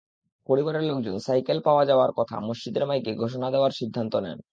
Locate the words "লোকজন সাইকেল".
0.83-1.57